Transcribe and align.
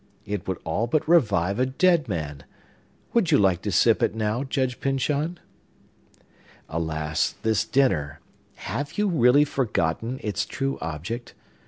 It 0.25 0.47
would 0.47 0.57
all 0.63 0.87
but 0.87 1.07
revive 1.07 1.59
a 1.59 1.65
dead 1.67 2.09
man! 2.09 2.43
Would 3.13 3.29
you 3.29 3.37
like 3.37 3.61
to 3.61 3.71
sip 3.71 4.01
it 4.01 4.15
now, 4.15 4.43
Judge 4.43 4.79
Pyncheon? 4.79 5.37
Alas, 6.67 7.35
this 7.43 7.65
dinner. 7.65 8.19
Have 8.55 8.97
you 8.97 9.07
really 9.07 9.45
forgotten 9.45 10.19
its 10.23 10.43
true 10.47 10.79
object? 10.81 11.35